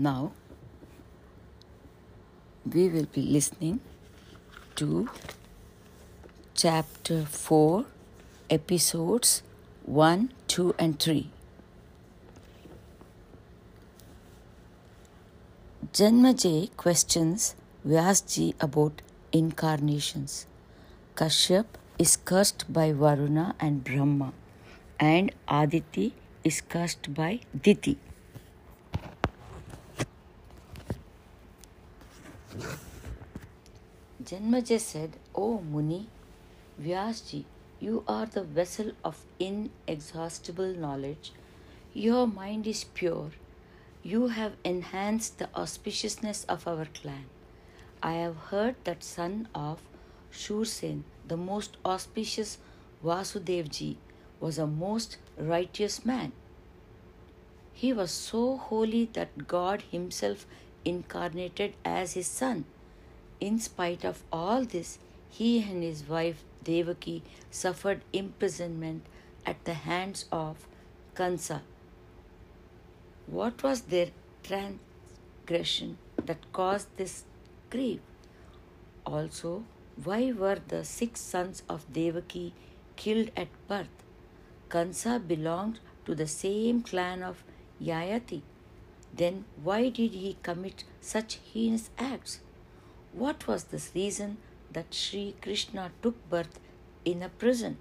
Now, 0.00 0.32
we 2.64 2.88
will 2.88 3.04
be 3.04 3.20
listening 3.20 3.80
to 4.76 5.10
chapter 6.54 7.26
4, 7.26 7.84
episodes 8.48 9.42
1, 9.84 10.32
2, 10.48 10.74
and 10.78 10.98
3. 10.98 11.28
Janmajay 15.92 16.74
questions 16.78 17.54
Vyasji 17.86 18.54
about 18.58 19.02
incarnations. 19.32 20.46
Kashyap 21.14 21.66
is 21.98 22.16
cursed 22.16 22.72
by 22.72 22.92
Varuna 22.92 23.54
and 23.60 23.84
Brahma, 23.84 24.32
and 24.98 25.30
Aditi 25.46 26.14
is 26.42 26.62
cursed 26.62 27.12
by 27.12 27.40
Diti. 27.54 27.98
Janmajay 34.30 34.78
said, 34.78 35.16
O 35.34 35.58
Muni, 35.58 36.06
Vyasji, 36.80 37.46
you 37.80 38.04
are 38.06 38.26
the 38.26 38.44
vessel 38.44 38.92
of 39.04 39.24
inexhaustible 39.40 40.72
knowledge. 40.72 41.32
Your 41.92 42.28
mind 42.28 42.68
is 42.68 42.84
pure. 42.84 43.32
You 44.04 44.28
have 44.28 44.52
enhanced 44.62 45.38
the 45.38 45.48
auspiciousness 45.52 46.44
of 46.48 46.68
our 46.68 46.84
clan. 46.84 47.24
I 48.04 48.12
have 48.12 48.36
heard 48.36 48.76
that 48.84 49.02
son 49.02 49.48
of 49.52 49.82
Shursen, 50.32 51.02
the 51.26 51.36
most 51.36 51.76
auspicious 51.84 52.58
Vasudevji, 53.04 53.96
was 54.38 54.58
a 54.58 54.66
most 54.68 55.16
righteous 55.36 56.04
man. 56.04 56.30
He 57.72 57.92
was 57.92 58.12
so 58.12 58.58
holy 58.58 59.06
that 59.14 59.48
God 59.48 59.82
Himself 59.90 60.46
incarnated 60.84 61.74
as 61.84 62.12
his 62.12 62.28
son. 62.28 62.64
In 63.40 63.58
spite 63.58 64.04
of 64.04 64.22
all 64.30 64.64
this, 64.64 64.98
he 65.30 65.62
and 65.62 65.82
his 65.82 66.06
wife 66.06 66.44
Devaki 66.62 67.22
suffered 67.50 68.02
imprisonment 68.12 69.06
at 69.46 69.64
the 69.64 69.74
hands 69.74 70.26
of 70.30 70.66
Kansa. 71.14 71.62
What 73.26 73.62
was 73.62 73.82
their 73.82 74.10
transgression 74.42 75.96
that 76.26 76.52
caused 76.52 76.88
this 76.96 77.24
grief? 77.70 78.00
Also, 79.06 79.64
why 80.04 80.32
were 80.32 80.58
the 80.68 80.84
six 80.84 81.20
sons 81.20 81.62
of 81.68 81.90
Devaki 81.92 82.52
killed 82.96 83.30
at 83.36 83.48
birth? 83.68 83.88
Kansa 84.68 85.18
belonged 85.18 85.80
to 86.04 86.14
the 86.14 86.26
same 86.26 86.82
clan 86.82 87.22
of 87.22 87.42
Yayati. 87.82 88.42
Then 89.14 89.44
why 89.62 89.88
did 89.88 90.12
he 90.12 90.36
commit 90.42 90.84
such 91.00 91.38
heinous 91.52 91.90
acts? 91.98 92.40
What 93.12 93.48
was 93.48 93.64
the 93.64 93.82
reason 93.92 94.36
that 94.72 94.94
Sri 94.94 95.34
Krishna 95.42 95.90
took 96.00 96.30
birth 96.30 96.60
in 97.04 97.22
a 97.22 97.28
prison? 97.28 97.76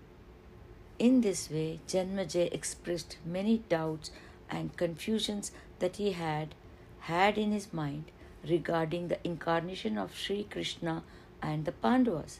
In 0.98 1.22
this 1.22 1.52
way, 1.52 1.80
Janmajay 1.88 2.52
expressed 2.52 3.18
many 3.24 3.60
doubts 3.70 4.10
and 4.50 4.76
confusions 4.76 5.52
that 5.78 5.98
he 5.98 6.14
had 6.14 6.56
had 7.02 7.38
in 7.38 7.52
his 7.52 7.72
mind 7.72 8.06
regarding 8.44 9.08
the 9.08 9.20
incarnation 9.24 10.00
of 10.00 10.16
Sri 10.16 10.46
Krishna 10.46 11.04
and 11.44 11.66
the 11.66 11.72
Pandavas. 11.72 12.40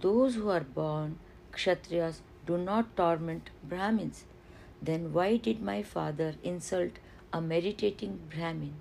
Those 0.00 0.34
who 0.34 0.50
are 0.50 0.60
born 0.60 1.18
Kshatriyas 1.52 2.20
do 2.46 2.58
not 2.58 2.94
torment 2.94 3.48
Brahmins. 3.64 4.24
Then 4.82 5.14
why 5.14 5.38
did 5.38 5.62
my 5.62 5.82
father 5.82 6.34
insult 6.44 6.92
a 7.32 7.40
meditating 7.40 8.20
Brahmin? 8.32 8.74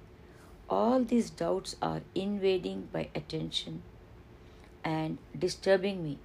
All 0.68 1.04
these 1.04 1.30
doubts 1.30 1.76
are 1.82 2.02
invading 2.16 2.90
my 2.94 3.10
attention 3.14 3.84
and 4.84 5.20
disturbing 5.38 6.04
me. 6.04 6.18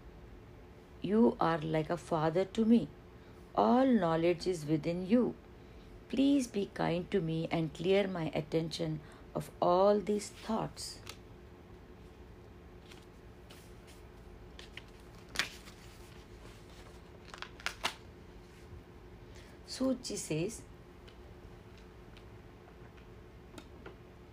You 1.03 1.37
are 1.41 1.59
like 1.59 1.91
a 1.91 1.97
father 1.97 2.45
to 2.47 2.65
me. 2.65 2.89
All 3.55 3.87
knowledge 3.87 4.47
is 4.47 4.65
within 4.65 5.07
you. 5.07 5.35
Please 6.09 6.47
be 6.47 6.71
kind 6.73 7.11
to 7.11 7.21
me 7.21 7.49
and 7.51 7.75
clear 7.75 8.09
my 8.09 8.31
attention 8.35 9.01
of 9.35 9.51
all 9.61 10.01
these 10.01 10.29
thoughts. 10.29 10.99
Suji 19.69 20.17
says, 20.17 20.63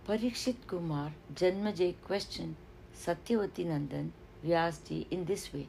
Parikshit 0.08 0.66
Kumar 0.66 1.12
Janmajay 1.34 1.94
questioned 2.02 2.56
Satyavati 2.98 3.66
Nandan 3.66 4.12
Vyasji 4.42 5.06
in 5.10 5.26
this 5.26 5.52
way 5.52 5.66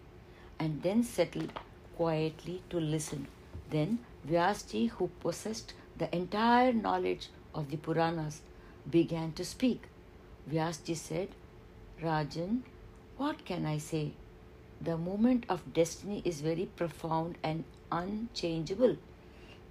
and 0.57 0.81
then 0.81 1.03
settled 1.03 1.51
quietly 1.97 2.61
to 2.69 2.79
listen. 2.79 3.27
Then 3.69 3.99
Vyasji, 4.25 4.91
who 4.91 5.09
possessed 5.19 5.73
the 5.97 6.15
entire 6.15 6.71
knowledge 6.71 7.27
of 7.53 7.69
the 7.69 7.75
Puranas, 7.75 8.39
began 8.89 9.33
to 9.33 9.43
speak. 9.43 9.89
Vyasji 10.49 10.95
said, 10.95 11.27
Rajan, 12.01 12.61
what 13.17 13.43
can 13.43 13.65
I 13.65 13.77
say? 13.77 14.13
The 14.79 14.95
moment 14.97 15.43
of 15.49 15.73
destiny 15.73 16.21
is 16.23 16.39
very 16.39 16.69
profound 16.77 17.37
and 17.43 17.65
unchangeable. 17.91 18.95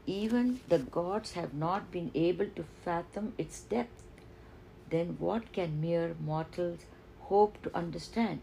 Even 0.04 0.60
the 0.68 0.78
gods 0.78 1.32
have 1.32 1.54
not 1.54 1.90
been 1.90 2.10
able 2.14 2.48
to 2.54 2.64
fathom 2.84 3.32
its 3.38 3.62
depth. 3.62 4.04
Then 4.90 5.16
what 5.18 5.52
can 5.52 5.80
mere 5.80 6.16
mortals 6.20 6.86
hope 7.20 7.62
to 7.62 7.76
understand? 7.76 8.40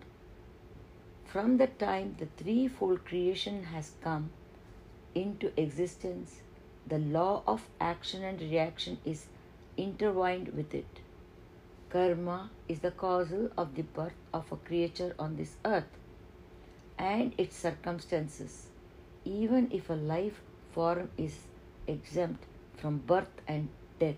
From 1.25 1.57
the 1.57 1.67
time 1.67 2.16
the 2.19 2.28
threefold 2.38 3.06
creation 3.06 3.63
has 3.63 3.94
come 4.01 4.29
into 5.13 5.51
existence, 5.59 6.41
the 6.88 7.00
law 7.00 7.44
of 7.47 7.67
action 7.81 8.23
and 8.23 8.39
reaction 8.39 9.00
is 9.05 9.25
intertwined 9.75 10.50
with 10.50 10.73
it. 10.73 11.00
Karma 11.89 12.51
is 12.67 12.79
the 12.79 12.91
causal 12.91 13.50
of 13.57 13.75
the 13.75 13.81
birth 13.81 14.19
of 14.34 14.51
a 14.51 14.57
creature 14.57 15.16
on 15.17 15.35
this 15.38 15.55
earth 15.66 15.97
and 16.97 17.34
its 17.38 17.55
circumstances. 17.55 18.67
Even 19.23 19.72
if 19.72 19.89
a 19.89 19.94
life 19.94 20.41
form 20.72 21.09
is 21.17 21.47
exempt 21.88 22.44
from 22.75 22.97
birth 23.00 23.41
and 23.47 23.69
death, 24.00 24.16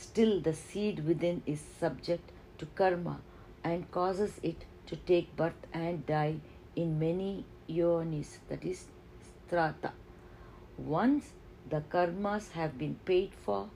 still 0.00 0.40
the 0.40 0.52
seed 0.52 1.04
within 1.06 1.42
is 1.46 1.60
subject 1.78 2.32
to 2.58 2.66
karma 2.80 3.20
and 3.62 3.90
causes 3.90 4.40
it 4.42 4.64
to 4.86 4.96
take 4.96 5.36
birth 5.36 5.66
and 5.72 6.06
die 6.06 6.36
in 6.74 6.98
many 6.98 7.44
yonis, 7.68 8.38
that 8.48 8.64
is, 8.64 8.86
strata. 9.46 9.92
Once 10.78 11.32
the 11.68 11.82
karmas 11.92 12.52
have 12.52 12.78
been 12.78 12.96
paid 13.04 13.32
for, 13.44 13.68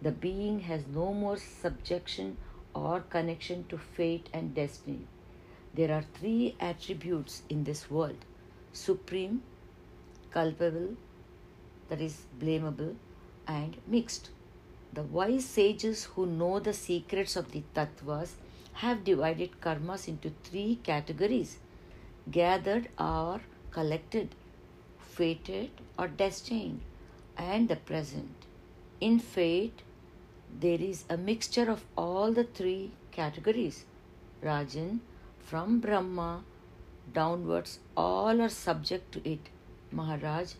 the 0.00 0.12
being 0.12 0.60
has 0.60 0.86
no 0.86 1.12
more 1.12 1.36
subjection 1.36 2.36
or 2.74 3.00
connection 3.00 3.64
to 3.68 3.78
fate 3.78 4.28
and 4.32 4.54
destiny. 4.54 5.06
There 5.74 5.92
are 5.92 6.04
three 6.14 6.56
attributes 6.60 7.42
in 7.48 7.64
this 7.64 7.90
world 7.90 8.24
supreme, 8.72 9.42
culpable, 10.30 10.96
that 11.88 12.00
is 12.00 12.22
blamable, 12.40 12.94
and 13.46 13.76
mixed. 13.86 14.30
The 14.92 15.02
wise 15.02 15.46
sages 15.46 16.04
who 16.04 16.26
know 16.26 16.58
the 16.60 16.74
secrets 16.74 17.36
of 17.36 17.52
the 17.52 17.62
tattvas 17.74 18.34
have 18.74 19.04
divided 19.04 19.60
karmas 19.60 20.06
into 20.08 20.32
three 20.44 20.80
categories 20.82 21.58
gathered 22.30 22.88
or 22.98 23.40
collected, 23.70 24.34
fated 24.98 25.70
or 25.98 26.08
destined, 26.08 26.80
and 27.36 27.68
the 27.68 27.76
present. 27.76 28.46
In 29.00 29.18
fate, 29.18 29.82
there 30.60 30.80
is 30.80 31.04
a 31.08 31.16
mixture 31.16 31.70
of 31.70 31.84
all 31.96 32.32
the 32.32 32.44
three 32.44 32.92
categories. 33.10 33.84
Rajan, 34.42 35.00
from 35.40 35.80
Brahma 35.80 36.44
downwards, 37.12 37.78
all 37.96 38.40
are 38.40 38.48
subject 38.48 39.12
to 39.12 39.28
it. 39.28 39.48
Maharaj, 39.90 40.52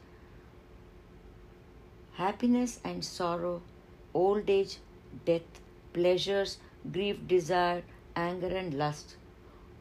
happiness 2.14 2.81
and 2.84 3.05
sorrow, 3.05 3.62
old 4.14 4.49
age, 4.49 4.79
death, 5.25 5.61
pleasures, 5.93 6.59
grief, 6.91 7.19
desire, 7.26 7.82
anger, 8.17 8.49
and 8.49 8.75
lust. 8.75 9.17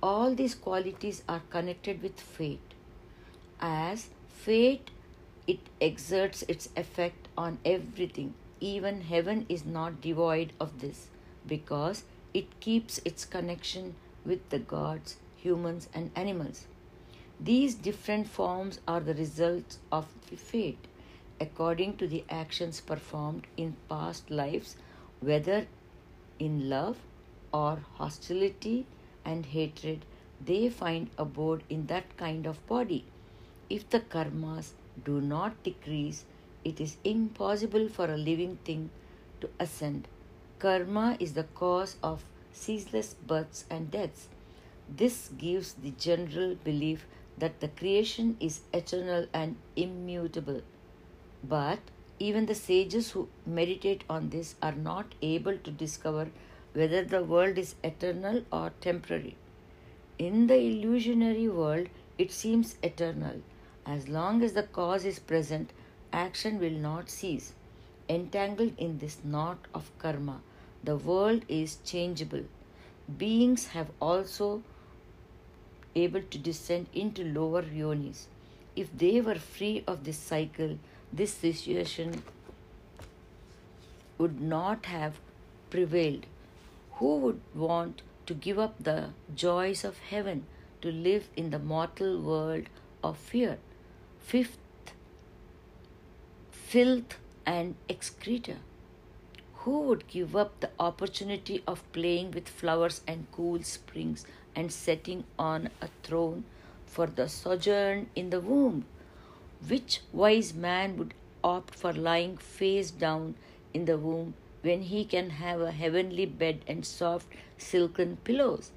All 0.01 0.33
these 0.33 0.55
qualities 0.55 1.23
are 1.27 1.41
connected 1.49 2.01
with 2.01 2.19
fate. 2.19 2.73
As 3.59 4.09
fate, 4.29 4.89
it 5.47 5.59
exerts 5.79 6.43
its 6.47 6.69
effect 6.75 7.27
on 7.37 7.59
everything. 7.65 8.33
Even 8.59 9.01
heaven 9.01 9.45
is 9.49 9.65
not 9.65 10.01
devoid 10.01 10.53
of 10.59 10.79
this 10.79 11.07
because 11.47 12.03
it 12.33 12.59
keeps 12.59 12.99
its 13.03 13.25
connection 13.25 13.95
with 14.25 14.49
the 14.49 14.59
gods, 14.59 15.17
humans, 15.35 15.89
and 15.93 16.11
animals. 16.15 16.65
These 17.39 17.75
different 17.75 18.27
forms 18.27 18.79
are 18.87 18.99
the 18.99 19.15
results 19.15 19.79
of 19.91 20.07
the 20.29 20.37
fate 20.37 20.85
according 21.43 21.97
to 21.97 22.07
the 22.07 22.23
actions 22.29 22.79
performed 22.79 23.47
in 23.57 23.75
past 23.89 24.29
lives, 24.29 24.75
whether 25.19 25.65
in 26.39 26.69
love 26.69 26.97
or 27.51 27.79
hostility 27.95 28.85
and 29.25 29.47
hatred, 29.47 30.05
they 30.45 30.69
find 30.69 31.09
abode 31.17 31.63
in 31.69 31.87
that 31.87 32.15
kind 32.17 32.45
of 32.45 32.65
body. 32.67 33.03
If 33.69 33.89
the 33.89 33.99
karmas 33.99 34.71
do 35.05 35.19
not 35.21 35.63
decrease, 35.63 36.25
it 36.63 36.79
is 36.79 36.97
impossible 37.03 37.87
for 37.89 38.05
a 38.05 38.17
living 38.17 38.57
thing 38.65 38.89
to 39.41 39.49
ascend. 39.59 40.07
Karma 40.59 41.17
is 41.19 41.33
the 41.33 41.45
cause 41.61 41.95
of 42.03 42.23
ceaseless 42.53 43.15
births 43.27 43.65
and 43.69 43.89
deaths. 43.89 44.27
This 44.87 45.29
gives 45.37 45.73
the 45.73 45.91
general 45.91 46.55
belief 46.63 47.05
that 47.37 47.59
the 47.61 47.69
creation 47.69 48.37
is 48.39 48.61
eternal 48.73 49.25
and 49.33 49.55
immutable. 49.75 50.61
But 51.43 51.79
even 52.19 52.45
the 52.45 52.55
sages 52.55 53.11
who 53.11 53.27
meditate 53.45 54.03
on 54.09 54.29
this 54.29 54.55
are 54.61 54.75
not 54.75 55.15
able 55.21 55.57
to 55.57 55.71
discover 55.71 56.29
whether 56.73 57.03
the 57.03 57.23
world 57.23 57.57
is 57.57 57.75
eternal 57.83 58.43
or 58.51 58.71
temporary. 58.79 59.35
In 60.19 60.47
the 60.47 60.57
illusionary 60.57 61.49
world, 61.49 61.87
it 62.17 62.31
seems 62.31 62.75
eternal. 62.83 63.41
As 63.85 64.07
long 64.07 64.43
as 64.43 64.53
the 64.53 64.63
cause 64.63 65.03
is 65.03 65.17
present, 65.17 65.71
action 66.13 66.59
will 66.59 66.77
not 66.87 67.09
cease. 67.09 67.53
Entangled 68.07 68.73
in 68.77 68.99
this 68.99 69.17
knot 69.23 69.57
of 69.73 69.91
karma, 69.97 70.41
the 70.83 70.97
world 70.97 71.43
is 71.47 71.77
changeable. 71.83 72.43
Beings 73.17 73.67
have 73.67 73.89
also 73.99 74.61
able 75.95 76.21
to 76.21 76.37
descend 76.37 76.87
into 76.93 77.23
lower 77.23 77.63
yonis. 77.63 78.25
If 78.75 78.95
they 78.95 79.21
were 79.21 79.35
free 79.35 79.83
of 79.87 80.03
this 80.03 80.17
cycle, 80.17 80.77
this 81.13 81.33
situation 81.33 82.23
would 84.17 84.39
not 84.39 84.85
have 84.85 85.19
prevailed. 85.69 86.25
Who 86.93 87.17
would 87.17 87.41
want 87.55 88.01
to 88.27 88.33
give 88.33 88.59
up 88.59 88.75
the 88.79 89.09
joys 89.35 89.83
of 89.83 89.97
heaven 89.97 90.45
to 90.81 90.91
live 90.91 91.27
in 91.35 91.49
the 91.49 91.59
mortal 91.59 92.21
world 92.21 92.65
of 93.03 93.17
fear? 93.17 93.57
Fifth, 94.19 94.57
filth 96.51 97.17
and 97.45 97.75
excreta. 97.89 98.57
Who 99.55 99.81
would 99.81 100.07
give 100.07 100.35
up 100.35 100.59
the 100.59 100.69
opportunity 100.79 101.63
of 101.67 101.91
playing 101.91 102.31
with 102.31 102.47
flowers 102.47 103.01
and 103.07 103.27
cool 103.31 103.61
springs 103.63 104.25
and 104.55 104.71
setting 104.71 105.23
on 105.37 105.69
a 105.81 105.89
throne 106.03 106.45
for 106.85 107.07
the 107.07 107.27
sojourn 107.27 108.09
in 108.15 108.29
the 108.29 108.39
womb? 108.39 108.85
Which 109.67 110.01
wise 110.11 110.53
man 110.53 110.97
would 110.97 111.13
opt 111.43 111.75
for 111.75 111.93
lying 111.93 112.37
face 112.37 112.91
down 112.91 113.35
in 113.73 113.85
the 113.85 113.97
womb 113.97 114.33
when 114.61 114.81
he 114.81 115.05
can 115.05 115.29
have 115.31 115.61
a 115.61 115.71
heavenly 115.71 116.25
bed 116.25 116.61
and 116.67 116.85
soft 116.85 117.27
silken 117.57 118.17
pillows? 118.23 118.71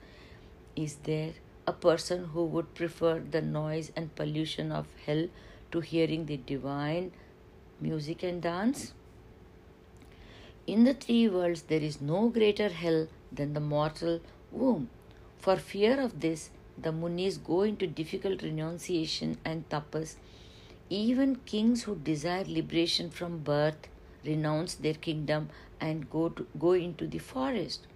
Is 0.77 0.97
there 1.05 1.33
a 1.67 1.73
person 1.73 2.27
who 2.27 2.45
would 2.45 2.75
prefer 2.75 3.19
the 3.19 3.41
noise 3.41 3.93
and 3.97 4.15
pollution 4.15 4.73
of 4.73 4.87
hell 5.07 5.29
to 5.73 5.81
hearing 5.81 6.27
the 6.27 6.37
divine 6.37 7.13
music 7.81 8.23
and 8.23 8.43
dance? 8.43 8.93
In 10.67 10.85
the 10.85 10.95
three 10.95 11.29
worlds, 11.29 11.63
there 11.63 11.81
is 11.81 12.01
no 12.01 12.29
greater 12.29 12.69
hell 12.69 13.09
than 13.31 13.53
the 13.53 13.61
mortal 13.61 14.21
womb. 14.51 14.89
For 15.39 15.57
fear 15.57 16.01
of 16.01 16.21
this, 16.21 16.51
the 16.77 16.93
Munis 16.93 17.37
go 17.37 17.63
into 17.63 17.87
difficult 17.87 18.43
renunciation 18.43 19.39
and 19.45 19.69
tapas. 19.69 20.17
Even 20.91 21.37
kings 21.47 21.85
who 21.85 21.97
desire 21.97 22.45
liberation 22.45 23.09
from 23.09 23.39
birth 23.39 23.89
renounce 24.23 24.75
their 24.75 24.93
kingdom 24.93 25.49
and 25.81 26.11
go, 26.11 26.29
to, 26.29 26.47
go 26.59 26.73
into 26.73 27.07
the 27.07 27.19
forest. 27.19 27.87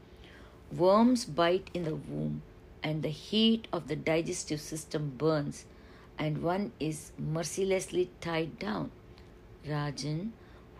Worms 0.74 1.26
bite 1.26 1.70
in 1.74 1.84
the 1.84 1.96
womb, 1.96 2.40
and 2.82 3.02
the 3.02 3.10
heat 3.10 3.68
of 3.74 3.88
the 3.88 3.96
digestive 3.96 4.60
system 4.60 5.12
burns, 5.18 5.66
and 6.18 6.42
one 6.42 6.72
is 6.80 7.12
mercilessly 7.18 8.10
tied 8.22 8.58
down. 8.58 8.90
Rajan, 9.66 10.30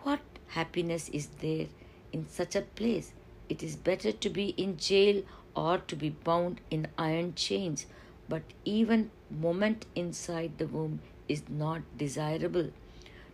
what 0.01 0.21
happiness 0.47 1.09
is 1.09 1.27
there 1.41 1.67
in 2.11 2.27
such 2.27 2.55
a 2.55 2.61
place? 2.61 3.13
It 3.49 3.61
is 3.61 3.75
better 3.75 4.11
to 4.11 4.29
be 4.29 4.49
in 4.57 4.77
jail 4.77 5.21
or 5.55 5.77
to 5.77 5.95
be 5.95 6.09
bound 6.09 6.59
in 6.71 6.87
iron 6.97 7.35
chains, 7.35 7.85
but 8.27 8.41
even 8.65 9.11
moment 9.29 9.85
inside 9.95 10.57
the 10.57 10.67
womb 10.67 11.01
is 11.29 11.43
not 11.47 11.81
desirable. 11.97 12.71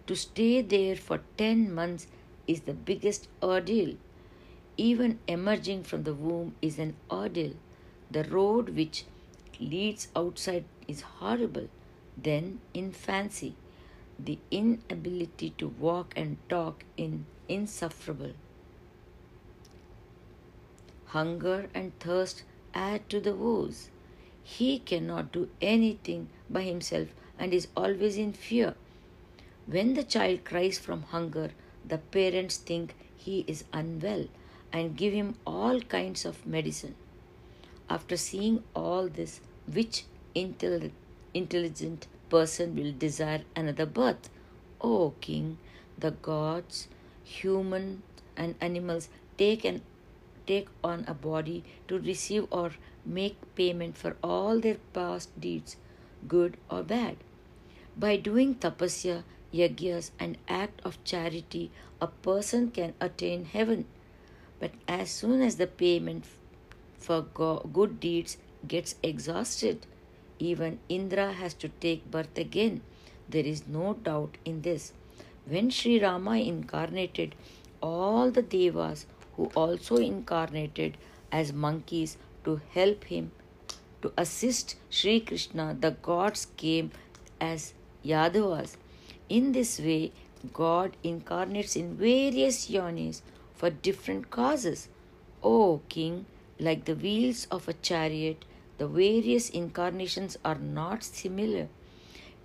To 0.07 0.15
stay 0.15 0.61
there 0.61 0.95
for 0.95 1.21
10 1.37 1.73
months 1.73 2.07
is 2.45 2.61
the 2.61 2.73
biggest 2.73 3.27
ordeal. 3.41 3.95
Even 4.77 5.19
emerging 5.27 5.83
from 5.83 6.03
the 6.03 6.13
womb 6.13 6.53
is 6.61 6.77
an 6.77 6.95
ordeal. 7.09 7.53
The 8.11 8.25
road 8.25 8.69
which 8.69 9.05
leads 9.59 10.09
outside 10.15 10.65
is 10.87 11.01
horrible. 11.01 11.69
Then, 12.17 12.59
infancy, 12.73 13.55
the 14.19 14.37
inability 14.51 15.51
to 15.57 15.67
walk 15.67 16.13
and 16.15 16.37
talk 16.49 16.83
is 16.97 17.13
insufferable. 17.47 18.33
Hunger 21.07 21.69
and 21.73 21.97
thirst 21.99 22.43
add 22.73 23.09
to 23.09 23.19
the 23.19 23.33
woes. 23.33 23.89
He 24.43 24.79
cannot 24.79 25.31
do 25.31 25.49
anything 25.61 26.29
by 26.49 26.61
himself 26.61 27.07
and 27.37 27.53
is 27.53 27.67
always 27.75 28.17
in 28.17 28.33
fear. 28.33 28.75
When 29.65 29.93
the 29.93 30.03
child 30.03 30.43
cries 30.45 30.77
from 30.77 31.03
hunger, 31.03 31.51
the 31.87 31.97
parents 31.97 32.57
think 32.57 32.95
he 33.15 33.43
is 33.47 33.63
unwell 33.73 34.27
and 34.71 34.95
give 34.95 35.13
him 35.13 35.35
all 35.45 35.81
kinds 35.81 36.25
of 36.25 36.45
medicine. 36.45 36.95
After 37.89 38.17
seeing 38.17 38.63
all 38.75 39.07
this, 39.07 39.41
which 39.71 40.05
intelligent 40.33 42.07
person 42.29 42.75
will 42.75 42.91
desire 42.91 43.43
another 43.55 43.85
birth? 43.85 44.29
O 44.81 45.13
king, 45.21 45.57
the 45.97 46.11
gods, 46.11 46.87
humans, 47.23 48.01
and 48.35 48.55
animals 48.59 49.09
take 49.37 49.63
an 49.65 49.81
take 50.45 50.67
on 50.83 51.03
a 51.07 51.13
body 51.13 51.63
to 51.87 51.97
receive 51.97 52.45
or 52.51 52.71
make 53.03 53.37
payment 53.55 53.97
for 53.97 54.15
all 54.23 54.59
their 54.59 54.77
past 54.93 55.39
deeds, 55.39 55.77
good 56.27 56.57
or 56.69 56.83
bad. 56.83 57.17
By 57.97 58.17
doing 58.17 58.55
tapasya, 58.55 59.23
yagyas, 59.53 60.11
and 60.19 60.37
act 60.47 60.81
of 60.83 61.03
charity, 61.03 61.71
a 62.01 62.07
person 62.07 62.71
can 62.71 62.93
attain 62.99 63.45
heaven. 63.45 63.85
But 64.59 64.71
as 64.87 65.09
soon 65.09 65.41
as 65.41 65.55
the 65.55 65.67
payment 65.67 66.25
for 66.97 67.21
good 67.21 67.99
deeds 67.99 68.37
gets 68.67 68.95
exhausted, 69.03 69.85
even 70.39 70.79
Indra 70.89 71.31
has 71.33 71.53
to 71.55 71.69
take 71.69 72.11
birth 72.11 72.37
again. 72.37 72.81
There 73.29 73.45
is 73.45 73.67
no 73.67 73.93
doubt 73.93 74.37
in 74.43 74.61
this. 74.61 74.93
When 75.45 75.69
Sri 75.69 76.01
Rama 76.01 76.37
incarnated, 76.37 77.35
all 77.81 78.31
the 78.31 78.41
devas 78.41 79.05
who 79.35 79.51
also 79.55 79.97
incarnated 79.97 80.97
as 81.31 81.53
monkeys 81.53 82.17
to 82.43 82.61
help 82.73 83.05
him 83.05 83.31
to 84.01 84.13
assist 84.17 84.75
Sri 84.89 85.19
Krishna, 85.19 85.75
the 85.79 85.91
gods 85.91 86.47
came 86.57 86.91
as 87.39 87.73
Yadavas. 88.03 88.77
In 89.29 89.51
this 89.51 89.79
way, 89.79 90.11
God 90.53 90.95
incarnates 91.03 91.75
in 91.75 91.95
various 91.95 92.69
yonis 92.69 93.21
for 93.53 93.69
different 93.69 94.29
causes. 94.29 94.89
O 95.43 95.81
King, 95.89 96.25
like 96.59 96.85
the 96.85 96.95
wheels 96.95 97.47
of 97.51 97.67
a 97.67 97.73
chariot, 97.73 98.45
the 98.77 98.87
various 98.87 99.49
incarnations 99.49 100.37
are 100.43 100.59
not 100.59 101.03
similar. 101.03 101.67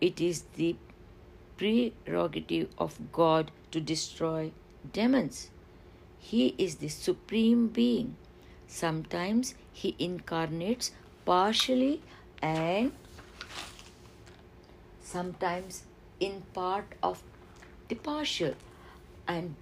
It 0.01 0.21
is 0.21 0.45
the 0.57 0.77
prerogative 1.57 2.69
of 2.79 3.13
God 3.13 3.51
to 3.73 3.81
destroy 3.81 4.53
demons. 4.93 5.51
He 6.19 6.55
is 6.57 6.77
the 6.77 6.89
Supreme 6.89 7.69
Being. 7.69 8.17
Sometimes 8.67 9.55
He 9.73 9.97
incarnates 9.99 10.93
partially 11.25 12.03
and 12.43 12.93
sometimes 15.03 15.85
in 16.19 16.43
part 16.55 16.95
of 17.03 17.23
the 17.89 17.95
partial 17.95 18.55
and 19.27 19.55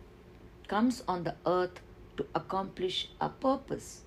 comes 0.69 1.03
on 1.09 1.25
the 1.25 1.35
earth 1.47 1.81
to 2.17 2.27
accomplish 2.35 3.09
a 3.21 3.29
purpose. 3.29 4.03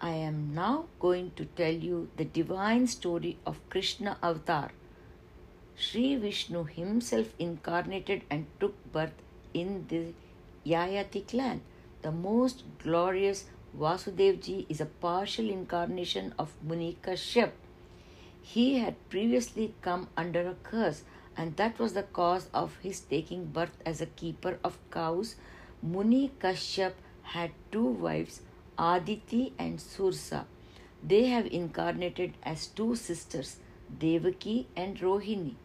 I 0.00 0.10
am 0.10 0.54
now 0.54 0.86
going 1.00 1.32
to 1.36 1.44
tell 1.44 1.72
you 1.72 2.08
the 2.16 2.24
divine 2.24 2.86
story 2.86 3.38
of 3.46 3.60
Krishna 3.70 4.18
Avatar. 4.22 4.72
Sri 5.76 6.16
Vishnu 6.16 6.64
himself 6.64 7.32
incarnated 7.38 8.22
and 8.30 8.46
took 8.60 8.74
birth 8.92 9.22
in 9.52 9.86
the 9.88 10.12
Yayati 10.66 11.26
clan 11.26 11.62
the 12.02 12.12
most 12.12 12.62
glorious 12.82 13.44
Vasudevji 13.78 14.66
is 14.68 14.80
a 14.80 14.86
partial 14.86 15.50
incarnation 15.50 16.32
of 16.38 16.52
Muni 16.62 16.96
Kashyap. 17.02 17.50
He 18.40 18.78
had 18.78 19.08
previously 19.08 19.74
come 19.82 20.06
under 20.16 20.46
a 20.48 20.54
curse, 20.62 21.02
and 21.36 21.56
that 21.56 21.80
was 21.80 21.94
the 21.94 22.04
cause 22.04 22.48
of 22.54 22.76
his 22.82 23.00
taking 23.00 23.46
birth 23.46 23.76
as 23.84 24.00
a 24.00 24.06
keeper 24.06 24.58
of 24.62 24.78
cows. 24.92 25.34
Muni 25.82 26.30
Kashyap 26.38 26.92
had 27.22 27.50
two 27.72 27.84
wives, 27.84 28.42
Aditi 28.78 29.52
and 29.58 29.80
Sursa. 29.80 30.44
They 31.02 31.26
have 31.26 31.46
incarnated 31.46 32.34
as 32.44 32.68
two 32.68 32.94
sisters, 32.94 33.56
Devaki 33.98 34.68
and 34.76 34.96
Rohini. 34.98 35.56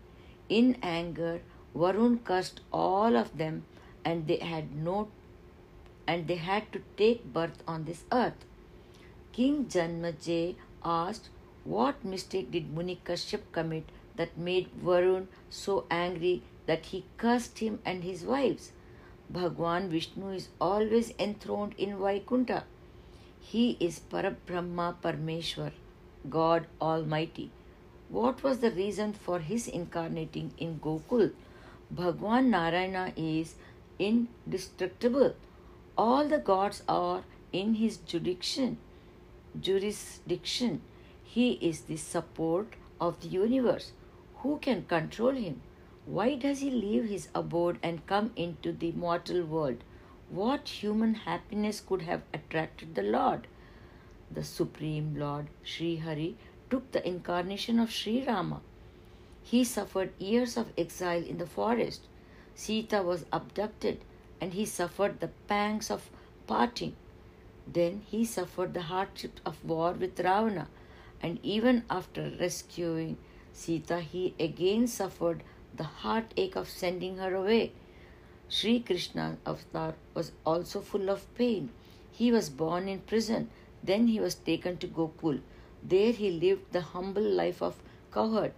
In 0.50 0.78
anger, 0.82 1.42
Varun 1.76 2.24
cursed 2.24 2.62
all 2.74 3.16
of 3.16 3.38
them 3.38 3.66
and 4.04 4.26
they 4.26 4.38
had 4.38 4.76
no 4.76 5.10
and 6.12 6.28
they 6.28 6.38
had 6.50 6.72
to 6.74 6.80
take 7.02 7.26
birth 7.34 7.64
on 7.74 7.86
this 7.86 8.04
earth. 8.12 8.46
King 9.32 9.66
Janmajay 9.74 10.56
asked, 10.84 11.30
What 11.64 12.04
mistake 12.04 12.52
did 12.52 12.74
Muni 12.76 13.00
Kashyap 13.10 13.42
commit 13.52 13.92
that 14.16 14.38
made 14.38 14.70
Varun 14.86 15.28
so 15.50 15.86
angry 15.90 16.42
that 16.66 16.88
he 16.88 17.06
cursed 17.18 17.60
him 17.60 17.80
and 17.86 18.04
his 18.04 18.24
wives? 18.24 18.72
Bhagwan 19.30 19.90
Vishnu 19.90 20.32
is 20.38 20.50
always 20.60 21.14
enthroned 21.20 21.76
in 21.78 21.98
Vaikunta. 21.98 22.64
He 23.40 23.78
is 23.80 24.00
Parabrahma 24.14 24.88
Parmeshwar, 25.04 25.72
God 26.38 26.66
Almighty. 26.82 27.52
What 28.10 28.42
was 28.42 28.60
the 28.66 28.72
reason 28.72 29.14
for 29.14 29.38
his 29.52 29.68
incarnating 29.68 30.52
in 30.58 30.80
Gokul? 30.80 31.30
Bhagwan 31.92 32.50
Narayana 32.50 33.14
is 33.16 33.54
indestructible. 34.00 35.36
All 36.02 36.30
the 36.30 36.38
gods 36.38 36.82
are 36.88 37.24
in 37.52 37.74
his 37.74 37.98
jurisdiction. 37.98 38.78
Jurisdiction. 39.60 40.82
He 41.26 41.48
is 41.70 41.82
the 41.82 41.98
support 41.98 42.76
of 43.02 43.20
the 43.20 43.28
universe. 43.28 43.92
Who 44.38 44.60
can 44.60 44.86
control 44.86 45.34
him? 45.34 45.62
Why 46.06 46.36
does 46.36 46.60
he 46.60 46.72
leave 46.72 47.10
his 47.10 47.28
abode 47.36 47.80
and 47.84 48.08
come 48.08 48.32
into 48.38 48.72
the 48.72 48.94
mortal 48.94 49.44
world? 49.44 49.84
What 50.30 50.70
human 50.70 51.16
happiness 51.16 51.82
could 51.82 52.04
have 52.04 52.22
attracted 52.34 52.96
the 52.96 53.04
Lord? 53.04 53.48
The 54.32 54.46
Supreme 54.46 55.16
Lord, 55.20 55.48
Sri 55.64 55.98
Hari, 55.98 56.38
took 56.70 56.94
the 56.94 57.06
incarnation 57.06 57.78
of 57.78 57.92
Sri 57.92 58.24
Rama. 58.26 58.62
He 59.44 59.66
suffered 59.66 60.14
years 60.18 60.56
of 60.56 60.72
exile 60.78 61.24
in 61.24 61.40
the 61.40 61.54
forest. 61.58 62.08
Sita 62.56 63.02
was 63.02 63.26
abducted 63.34 64.06
and 64.42 64.54
he 64.54 64.66
suffered 64.66 65.20
the 65.20 65.30
pangs 65.48 65.92
of 65.92 66.10
parting. 66.48 66.96
Then 67.68 68.02
he 68.10 68.26
suffered 68.26 68.74
the 68.74 68.84
hardships 68.84 69.42
of 69.46 69.64
war 69.64 69.92
with 69.92 70.20
Ravana, 70.20 70.68
and 71.22 71.40
even 71.44 71.84
after 71.90 72.32
rescuing 72.40 73.18
Sita, 73.54 74.00
he 74.00 74.34
again 74.40 74.88
suffered 74.88 75.44
the 75.76 75.84
heartache 75.84 76.56
of 76.56 76.70
sending 76.70 77.18
her 77.18 77.36
away. 77.36 77.72
Sri 78.48 78.80
Krishna 78.80 79.38
avatar 79.46 79.94
was 80.14 80.32
also 80.46 80.82
full 80.82 81.10
of 81.10 81.34
pain. 81.36 81.70
He 82.12 82.32
was 82.32 82.50
born 82.50 82.88
in 82.88 83.00
prison, 83.02 83.50
then 83.84 84.08
he 84.08 84.20
was 84.20 84.36
taken 84.36 84.78
to 84.78 84.88
Gokul. 84.88 85.42
There 85.84 86.12
he 86.12 86.32
lived 86.32 86.72
the 86.72 86.82
humble 86.82 87.24
life 87.24 87.62
of 87.62 87.76
cowherd. 88.12 88.54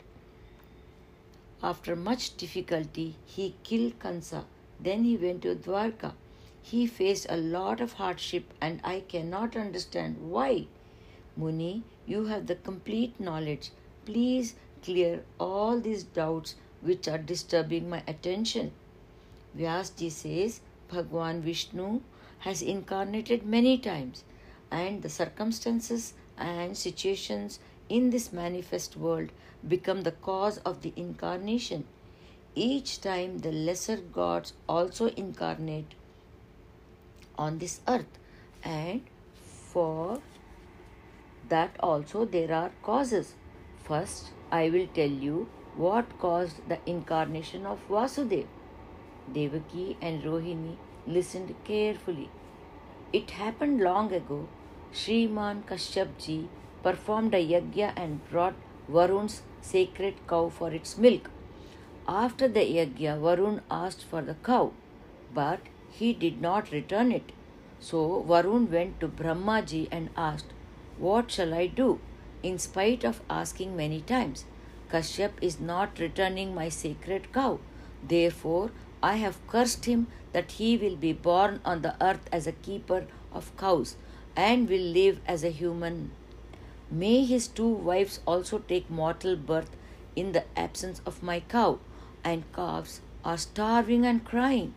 After 1.62 1.96
much 1.96 2.38
difficulty, 2.38 3.16
he 3.26 3.56
killed 3.64 4.00
Kansa. 4.00 4.46
Then 4.82 5.04
he 5.04 5.16
went 5.16 5.44
to 5.44 5.56
Dwarka. 5.56 6.14
He 6.62 6.88
faced 6.88 7.28
a 7.30 7.38
lot 7.38 7.82
of 7.82 7.94
hardship, 7.94 8.54
and 8.60 8.82
I 8.84 9.02
cannot 9.02 9.56
understand 9.56 10.18
why. 10.20 10.68
Muni, 11.38 11.84
you 12.06 12.26
have 12.26 12.48
the 12.48 12.56
complete 12.56 13.20
knowledge. 13.20 13.72
Please 14.06 14.56
clear 14.84 15.24
all 15.40 15.80
these 15.80 16.04
doubts 16.04 16.56
which 16.82 17.08
are 17.08 17.18
disturbing 17.20 17.90
my 17.90 18.04
attention. 18.08 18.72
Vyasji 19.56 20.12
says 20.12 20.62
Bhagwan 20.90 21.42
Vishnu 21.42 22.02
has 22.40 22.62
incarnated 22.62 23.46
many 23.46 23.78
times, 23.78 24.24
and 24.72 25.04
the 25.04 25.10
circumstances 25.10 26.14
and 26.38 26.76
situations 26.76 27.60
in 27.88 28.10
this 28.10 28.34
manifest 28.34 28.98
world 28.98 29.30
become 29.68 30.02
the 30.02 30.12
cause 30.12 30.58
of 30.60 30.82
the 30.82 30.94
incarnation. 30.96 31.86
Each 32.54 33.00
time 33.00 33.38
the 33.40 33.52
lesser 33.54 33.96
gods 33.96 34.52
also 34.68 35.08
incarnate 35.08 35.94
on 37.38 37.60
this 37.60 37.80
earth, 37.88 38.20
and 38.62 39.04
for 39.42 40.20
that 41.48 41.78
also 41.80 42.26
there 42.26 42.54
are 42.54 42.72
causes. 42.84 43.36
First, 43.86 44.32
I 44.52 44.70
will 44.70 44.88
tell 44.88 45.10
you 45.10 45.48
what 45.78 46.20
caused 46.20 46.68
the 46.68 46.80
incarnation 46.86 47.66
of 47.66 47.80
Vasudeva. 47.90 48.48
Devaki 49.32 49.98
and 50.02 50.22
Rohini 50.22 50.76
listened 51.08 51.56
carefully. 51.64 52.30
It 53.14 53.32
happened 53.32 53.80
long 53.80 54.12
ago. 54.12 54.50
Sriman 54.94 55.64
Kashyapji 55.64 56.50
performed 56.84 57.34
a 57.34 57.38
yagya 57.38 57.94
and 57.96 58.30
brought 58.30 58.56
Varun's 58.90 59.42
sacred 59.62 60.16
cow 60.28 60.50
for 60.50 60.72
its 60.72 60.98
milk. 60.98 61.30
After 62.08 62.48
the 62.48 62.62
yagya, 62.62 63.20
Varun 63.20 63.62
asked 63.70 64.04
for 64.04 64.22
the 64.22 64.36
cow, 64.44 64.74
but 65.34 65.60
he 65.92 66.14
did 66.14 66.42
not 66.42 66.72
return 66.72 67.12
it. 67.12 67.32
So 67.80 68.26
Varun 68.28 68.70
went 68.70 69.00
to 69.00 69.08
Brahmaji 69.08 69.88
and 69.92 70.10
asked, 70.18 70.54
What 70.98 71.32
shall 71.32 71.54
I 71.54 71.68
do? 71.68 72.00
In 72.44 72.58
spite 72.60 73.04
of 73.04 73.22
asking 73.30 73.76
many 73.76 74.02
times, 74.02 74.46
Kashyap 74.92 75.32
is 75.42 75.60
not 75.60 76.00
returning 76.00 76.54
my 76.54 76.70
sacred 76.70 77.32
cow. 77.32 77.60
Therefore, 78.08 78.72
I 79.04 79.16
have 79.16 79.46
cursed 79.48 79.86
him 79.86 80.08
that 80.34 80.54
he 80.54 80.78
will 80.78 80.96
be 80.96 81.14
born 81.14 81.60
on 81.64 81.82
the 81.82 81.96
earth 82.04 82.28
as 82.32 82.48
a 82.48 82.52
keeper 82.52 83.06
of 83.32 83.56
cows 83.58 83.96
and 84.36 84.68
will 84.68 84.82
live 84.82 85.20
as 85.28 85.44
a 85.44 85.50
human. 85.50 86.12
May 86.90 87.24
his 87.24 87.48
two 87.48 87.68
wives 87.68 88.20
also 88.26 88.60
take 88.60 88.90
mortal 88.90 89.36
birth 89.36 89.76
in 90.16 90.34
the 90.34 90.44
absence 90.58 91.02
of 91.06 91.24
my 91.24 91.40
cow, 91.40 91.80
and 92.24 92.44
calves 92.54 93.02
are 93.24 93.38
starving 93.38 94.06
and 94.06 94.24
crying. 94.26 94.74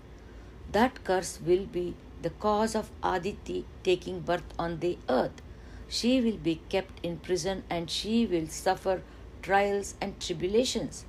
That 0.72 1.04
curse 1.04 1.38
will 1.44 1.66
be 1.66 1.94
the 2.22 2.30
cause 2.30 2.74
of 2.74 2.90
Aditi 3.02 3.64
taking 3.82 4.20
birth 4.20 4.54
on 4.58 4.80
the 4.80 4.98
earth. 5.08 5.42
She 5.88 6.20
will 6.20 6.38
be 6.38 6.60
kept 6.68 7.04
in 7.04 7.18
prison 7.18 7.64
and 7.70 7.90
she 7.90 8.26
will 8.26 8.48
suffer 8.48 9.02
trials 9.42 9.94
and 10.00 10.18
tribulations. 10.20 11.04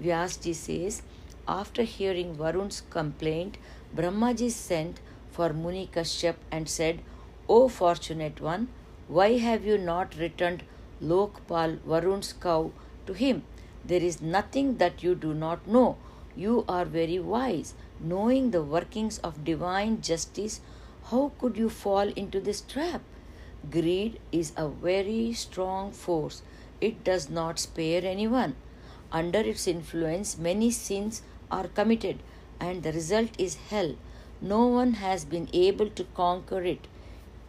Vyasji 0.00 0.54
says, 0.54 1.02
after 1.46 1.82
hearing 1.82 2.34
Varun's 2.34 2.82
complaint, 2.90 3.58
Brahmaji 3.94 4.50
sent 4.50 5.00
for 5.30 5.52
Muni 5.52 5.88
Kashyap 5.92 6.36
and 6.50 6.68
said, 6.68 7.00
O 7.48 7.68
fortunate 7.68 8.40
one, 8.40 8.68
why 9.08 9.36
have 9.38 9.66
you 9.66 9.76
not 9.76 10.16
returned 10.16 10.62
Lokpal 11.02 11.78
Varun's 11.80 12.32
cow 12.32 12.72
to 13.06 13.12
him? 13.12 13.42
There 13.86 14.00
is 14.00 14.22
nothing 14.22 14.78
that 14.78 15.02
you 15.02 15.14
do 15.14 15.34
not 15.34 15.66
know. 15.66 15.96
You 16.34 16.64
are 16.68 16.84
very 16.84 17.18
wise. 17.18 17.74
Knowing 18.00 18.50
the 18.50 18.62
workings 18.62 19.18
of 19.18 19.44
divine 19.44 20.00
justice, 20.00 20.60
how 21.10 21.32
could 21.38 21.56
you 21.56 21.68
fall 21.68 22.08
into 22.16 22.40
this 22.40 22.62
trap? 22.62 23.02
Greed 23.70 24.18
is 24.32 24.52
a 24.56 24.68
very 24.68 25.32
strong 25.32 25.92
force. 25.92 26.42
It 26.80 27.04
does 27.04 27.28
not 27.28 27.58
spare 27.58 28.04
anyone. 28.04 28.56
Under 29.12 29.40
its 29.40 29.66
influence, 29.66 30.38
many 30.38 30.70
sins 30.70 31.22
are 31.50 31.68
committed, 31.68 32.18
and 32.58 32.82
the 32.82 32.92
result 32.92 33.30
is 33.38 33.56
hell. 33.70 33.94
No 34.40 34.66
one 34.66 34.94
has 34.94 35.24
been 35.24 35.48
able 35.52 35.88
to 35.90 36.04
conquer 36.14 36.62
it. 36.62 36.88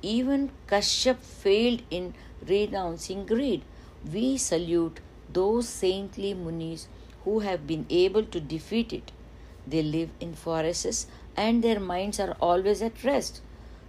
Even 0.01 0.51
Kashyap 0.67 1.17
failed 1.17 1.81
in 1.89 2.13
renouncing 2.47 3.25
greed. 3.25 3.63
We 4.13 4.37
salute 4.37 4.99
those 5.37 5.67
saintly 5.67 6.33
munis 6.33 6.87
who 7.23 7.39
have 7.39 7.67
been 7.67 7.85
able 7.89 8.23
to 8.23 8.39
defeat 8.39 8.93
it. 8.93 9.11
They 9.67 9.81
live 9.83 10.09
in 10.19 10.33
forests 10.33 11.07
and 11.35 11.63
their 11.63 11.79
minds 11.79 12.19
are 12.19 12.35
always 12.39 12.81
at 12.81 13.03
rest. 13.03 13.41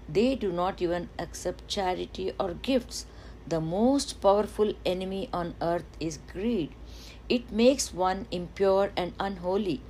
They 0.09 0.35
do 0.35 0.53
not 0.53 0.81
even 0.81 1.09
accept 1.19 1.69
charity 1.69 2.33
or 2.39 2.55
gifts. 2.55 3.07
The 3.49 3.61
most 3.61 4.21
powerful 4.21 4.73
enemy 4.85 5.29
on 5.33 5.55
earth 5.61 5.85
is 6.01 6.19
greed. 6.33 6.73
It 7.29 7.53
makes 7.53 7.93
one 7.93 8.27
impure 8.31 8.91
and 8.97 9.13
unholy. 9.21 9.81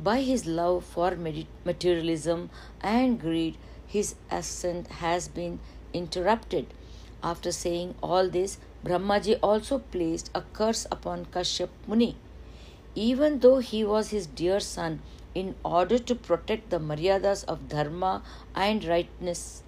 By 0.00 0.22
his 0.22 0.46
love 0.46 0.84
for 0.84 1.16
materialism 1.16 2.50
and 2.80 3.20
greed, 3.20 3.56
his 3.86 4.14
ascent 4.30 4.88
has 5.02 5.28
been 5.28 5.58
interrupted. 5.92 6.66
After 7.22 7.52
saying 7.52 7.94
all 8.02 8.28
this, 8.28 8.58
Brahmaji 8.84 9.38
also 9.42 9.78
placed 9.78 10.30
a 10.34 10.42
curse 10.52 10.86
upon 10.90 11.26
Kashyap 11.26 11.68
Muni. 11.86 12.16
Even 12.94 13.38
though 13.38 13.58
he 13.58 13.84
was 13.84 14.10
his 14.10 14.26
dear 14.26 14.58
son, 14.58 15.00
in 15.34 15.54
order 15.64 15.98
to 15.98 16.14
protect 16.14 16.70
the 16.70 16.78
maryadas 16.78 17.44
of 17.44 17.68
dharma 17.68 18.22
and 18.54 18.84
rightness, 18.84 19.62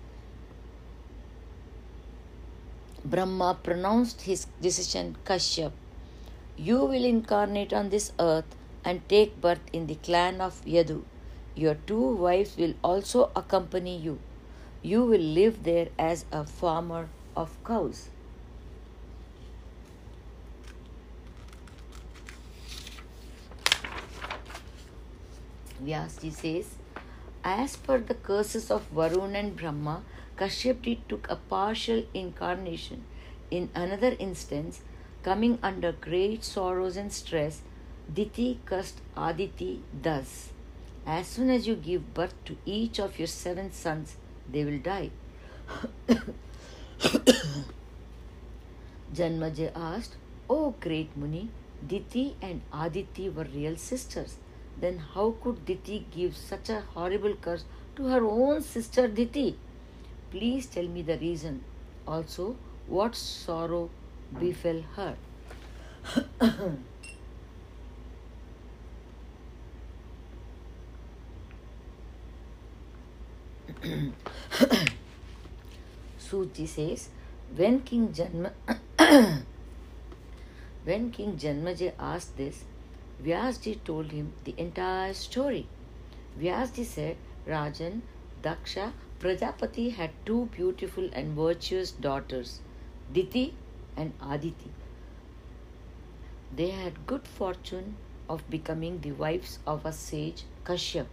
Brahma 3.04 3.56
pronounced 3.62 4.22
his 4.22 4.46
decision 4.60 5.16
Kashyap. 5.24 5.72
You 6.56 6.78
will 6.84 7.04
incarnate 7.04 7.72
on 7.72 7.90
this 7.90 8.12
earth 8.18 8.56
and 8.84 9.08
take 9.08 9.40
birth 9.40 9.60
in 9.72 9.86
the 9.86 9.94
clan 9.96 10.40
of 10.40 10.64
Yadu. 10.64 11.02
Your 11.54 11.74
two 11.86 12.16
wives 12.16 12.56
will 12.56 12.74
also 12.82 13.30
accompany 13.36 13.96
you. 13.96 14.18
You 14.82 15.04
will 15.04 15.20
live 15.20 15.62
there 15.62 15.88
as 15.98 16.24
a 16.32 16.44
farmer 16.44 17.08
of 17.36 17.56
cows. 17.64 18.08
Vyasji 25.84 26.32
says, 26.32 26.74
as 27.44 27.76
per 27.76 27.98
the 27.98 28.14
curses 28.14 28.70
of 28.70 28.90
Varun 28.94 29.34
and 29.38 29.54
Brahma, 29.54 30.02
Kashyapji 30.36 31.00
took 31.08 31.28
a 31.28 31.36
partial 31.36 32.04
incarnation. 32.14 33.04
In 33.50 33.68
another 33.74 34.16
instance, 34.18 34.80
coming 35.22 35.58
under 35.62 35.92
great 35.92 36.42
sorrows 36.42 36.96
and 36.96 37.12
stress, 37.12 37.60
Diti 38.12 38.60
cursed 38.66 39.00
Aditi 39.16 39.82
thus 40.02 40.50
As 41.06 41.26
soon 41.26 41.50
as 41.50 41.66
you 41.66 41.74
give 41.76 42.14
birth 42.14 42.34
to 42.46 42.56
each 42.64 42.98
of 42.98 43.18
your 43.18 43.28
seven 43.28 43.70
sons, 43.72 44.16
they 44.50 44.64
will 44.64 44.78
die. 44.78 45.10
Janmaja 49.14 49.70
asked, 49.76 50.16
O 50.48 50.74
great 50.80 51.16
Muni, 51.16 51.50
Diti 51.86 52.36
and 52.40 52.62
Aditi 52.72 53.28
were 53.28 53.44
real 53.44 53.76
sisters. 53.76 54.36
Then 54.80 54.98
how 54.98 55.34
could 55.42 55.64
Diti 55.64 56.06
give 56.10 56.36
such 56.36 56.68
a 56.68 56.80
horrible 56.80 57.34
curse 57.36 57.64
to 57.96 58.06
her 58.06 58.24
own 58.24 58.62
sister 58.62 59.08
Diti? 59.08 59.56
Please 60.30 60.66
tell 60.66 60.86
me 60.88 61.02
the 61.02 61.16
reason. 61.18 61.62
Also, 62.06 62.56
what 62.86 63.14
sorrow 63.14 63.90
befell 64.38 64.82
her? 64.96 65.16
Suji 76.18 76.66
says, 76.66 77.08
when 77.54 77.80
King 77.82 78.08
Janma 78.08 78.52
when 80.84 81.10
King 81.10 81.36
Janmaja 81.36 81.92
asked 81.98 82.36
this, 82.36 82.64
Vyasji 83.22 83.82
told 83.84 84.10
him 84.10 84.32
the 84.44 84.54
entire 84.58 85.14
story. 85.14 85.66
Vyasji 86.38 86.84
said, 86.84 87.16
Rajan, 87.46 88.00
Daksha, 88.42 88.92
Prajapati 89.20 89.90
had 89.90 90.10
two 90.26 90.46
beautiful 90.54 91.08
and 91.12 91.34
virtuous 91.34 91.90
daughters, 91.92 92.60
Diti 93.12 93.54
and 93.96 94.12
Aditi. 94.20 94.70
They 96.54 96.70
had 96.70 97.06
good 97.06 97.26
fortune 97.26 97.96
of 98.28 98.48
becoming 98.50 99.00
the 99.00 99.12
wives 99.12 99.58
of 99.66 99.86
a 99.86 99.92
sage, 99.92 100.42
Kashyap. 100.64 101.06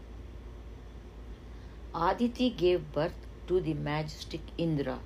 Aditi 1.94 2.50
gave 2.50 2.92
birth 2.92 3.16
to 3.48 3.60
the 3.62 3.74
majestic 3.74 4.42
Indra. 4.58 5.00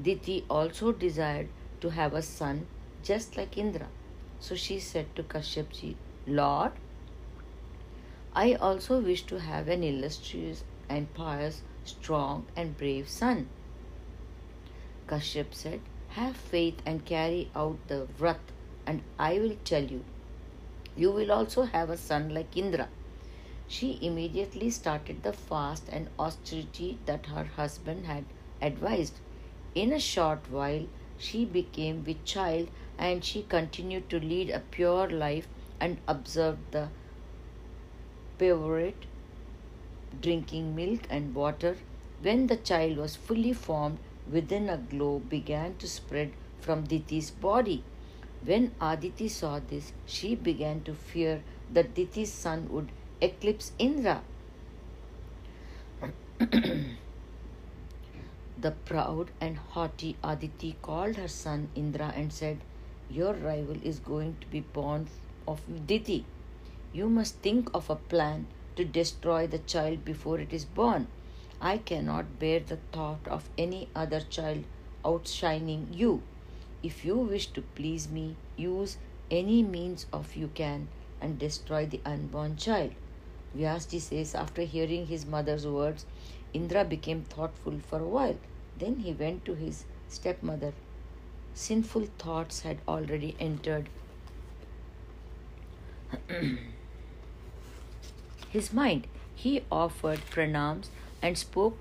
Diti 0.00 0.44
also 0.50 0.92
desired 0.92 1.48
to 1.80 1.90
have 1.90 2.14
a 2.14 2.22
son 2.22 2.66
just 3.02 3.36
like 3.36 3.56
Indra. 3.56 3.88
So 4.40 4.54
she 4.54 4.78
said 4.80 5.14
to 5.16 5.22
Kashyapji, 5.22 5.94
Lord, 6.26 6.72
I 8.34 8.54
also 8.54 8.98
wish 9.00 9.22
to 9.26 9.38
have 9.38 9.68
an 9.68 9.84
illustrious 9.84 10.64
and 10.88 11.12
pious, 11.14 11.62
strong 11.84 12.46
and 12.56 12.76
brave 12.76 13.08
son. 13.08 13.48
Kashyap 15.06 15.54
said, 15.54 15.80
Have 16.08 16.36
faith 16.36 16.82
and 16.84 17.04
carry 17.04 17.48
out 17.54 17.78
the 17.86 18.08
vrat, 18.18 18.40
and 18.84 19.02
I 19.20 19.38
will 19.38 19.56
tell 19.64 19.84
you. 19.84 20.04
You 20.96 21.12
will 21.12 21.30
also 21.30 21.62
have 21.62 21.90
a 21.90 21.96
son 21.96 22.34
like 22.34 22.56
Indra. 22.56 22.88
She 23.68 23.98
immediately 24.02 24.70
started 24.70 25.22
the 25.22 25.32
fast 25.32 25.84
and 25.88 26.08
austerity 26.18 26.98
that 27.06 27.26
her 27.26 27.44
husband 27.44 28.06
had 28.06 28.24
advised. 28.60 29.20
In 29.76 29.92
a 29.92 30.00
short 30.00 30.50
while, 30.50 30.86
she 31.18 31.44
became 31.44 32.02
with 32.04 32.24
child 32.24 32.68
and 32.98 33.24
she 33.24 33.42
continued 33.42 34.10
to 34.10 34.18
lead 34.18 34.50
a 34.50 34.60
pure 34.60 35.08
life 35.08 35.46
and 35.80 35.98
observed 36.06 36.72
the 36.72 36.88
favorite 38.38 39.06
drinking 40.20 40.74
milk 40.74 41.00
and 41.10 41.34
water. 41.34 41.76
When 42.22 42.46
the 42.46 42.56
child 42.56 42.96
was 42.96 43.16
fully 43.16 43.52
formed, 43.52 43.98
within 44.30 44.68
a 44.68 44.76
glow 44.78 45.18
began 45.18 45.76
to 45.76 45.86
spread 45.86 46.32
from 46.60 46.84
Diti's 46.84 47.30
body. 47.30 47.84
When 48.44 48.72
Aditi 48.80 49.28
saw 49.28 49.60
this, 49.60 49.92
she 50.06 50.34
began 50.34 50.82
to 50.82 50.94
fear 50.94 51.42
that 51.72 51.94
Diti's 51.94 52.32
son 52.32 52.68
would 52.70 52.88
eclipse 53.20 53.72
Indra. 53.78 54.22
the 58.58 58.70
proud 58.84 59.30
and 59.40 59.56
haughty 59.56 60.16
Aditi 60.22 60.76
called 60.82 61.16
her 61.16 61.28
son 61.28 61.68
Indra 61.74 62.12
and 62.16 62.32
said, 62.32 62.58
Your 63.10 63.34
rival 63.34 63.76
is 63.82 63.98
going 63.98 64.36
to 64.40 64.46
be 64.46 64.60
born 64.60 65.08
of 65.46 65.60
Diti. 65.86 66.24
You 66.92 67.08
must 67.08 67.36
think 67.36 67.70
of 67.74 67.90
a 67.90 67.96
plan 67.96 68.46
to 68.76 68.84
destroy 68.84 69.46
the 69.46 69.58
child 69.58 70.04
before 70.04 70.38
it 70.38 70.52
is 70.52 70.64
born. 70.64 71.08
I 71.60 71.78
cannot 71.78 72.38
bear 72.38 72.60
the 72.60 72.78
thought 72.92 73.26
of 73.26 73.48
any 73.56 73.88
other 73.94 74.20
child 74.20 74.64
outshining 75.04 75.88
you. 75.92 76.22
If 76.82 77.04
you 77.04 77.16
wish 77.16 77.46
to 77.48 77.62
please 77.62 78.08
me, 78.08 78.36
use 78.56 78.98
any 79.30 79.62
means 79.62 80.06
of 80.12 80.36
you 80.36 80.48
can 80.54 80.88
and 81.20 81.38
destroy 81.38 81.86
the 81.86 82.00
unborn 82.04 82.56
child. 82.56 82.92
Vyasji 83.56 84.00
says 84.00 84.34
after 84.34 84.62
hearing 84.62 85.06
his 85.06 85.24
mother's 85.24 85.66
words, 85.66 86.04
Indra 86.52 86.84
became 86.84 87.22
thoughtful 87.22 87.78
for 87.78 88.00
a 88.00 88.08
while. 88.08 88.36
Then 88.78 88.96
he 88.96 89.12
went 89.12 89.44
to 89.46 89.54
his 89.54 89.84
stepmother. 90.08 90.74
Sinful 91.54 92.08
thoughts 92.18 92.60
had 92.60 92.78
already 92.86 93.34
entered 93.40 93.88
his 98.50 98.72
mind. 98.72 99.06
He 99.34 99.62
offered 99.70 100.20
pranams 100.30 100.88
and 101.20 101.36
spoke 101.36 101.78